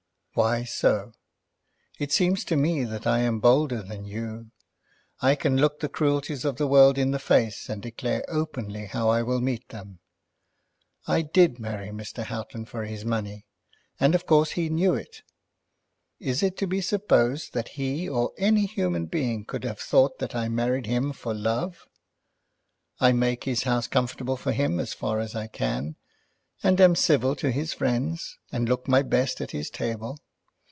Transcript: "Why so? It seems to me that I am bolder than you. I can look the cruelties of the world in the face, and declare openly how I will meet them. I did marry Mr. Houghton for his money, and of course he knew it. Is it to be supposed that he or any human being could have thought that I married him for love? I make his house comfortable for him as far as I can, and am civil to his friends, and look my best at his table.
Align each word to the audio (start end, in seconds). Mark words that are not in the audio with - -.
"Why 0.33 0.63
so? 0.63 1.11
It 1.99 2.13
seems 2.13 2.45
to 2.45 2.55
me 2.55 2.85
that 2.85 3.05
I 3.05 3.19
am 3.19 3.41
bolder 3.41 3.83
than 3.83 4.05
you. 4.05 4.51
I 5.21 5.35
can 5.35 5.57
look 5.57 5.81
the 5.81 5.89
cruelties 5.89 6.45
of 6.45 6.55
the 6.55 6.67
world 6.67 6.97
in 6.97 7.11
the 7.11 7.19
face, 7.19 7.67
and 7.67 7.81
declare 7.81 8.23
openly 8.29 8.85
how 8.85 9.09
I 9.09 9.23
will 9.23 9.41
meet 9.41 9.67
them. 9.67 9.99
I 11.05 11.21
did 11.21 11.59
marry 11.59 11.89
Mr. 11.89 12.23
Houghton 12.23 12.63
for 12.63 12.85
his 12.85 13.03
money, 13.03 13.45
and 13.99 14.15
of 14.15 14.25
course 14.25 14.51
he 14.51 14.69
knew 14.69 14.93
it. 14.95 15.21
Is 16.17 16.41
it 16.41 16.55
to 16.59 16.65
be 16.65 16.79
supposed 16.79 17.51
that 17.53 17.67
he 17.67 18.07
or 18.07 18.31
any 18.37 18.67
human 18.67 19.07
being 19.07 19.43
could 19.43 19.65
have 19.65 19.79
thought 19.81 20.19
that 20.19 20.33
I 20.33 20.47
married 20.47 20.85
him 20.85 21.11
for 21.11 21.33
love? 21.33 21.89
I 23.01 23.11
make 23.11 23.43
his 23.43 23.63
house 23.63 23.85
comfortable 23.87 24.37
for 24.37 24.53
him 24.53 24.79
as 24.79 24.93
far 24.93 25.19
as 25.19 25.35
I 25.35 25.47
can, 25.47 25.97
and 26.63 26.79
am 26.79 26.93
civil 26.93 27.35
to 27.35 27.49
his 27.49 27.73
friends, 27.73 28.37
and 28.51 28.69
look 28.69 28.87
my 28.87 29.01
best 29.01 29.41
at 29.41 29.49
his 29.49 29.71
table. 29.71 30.15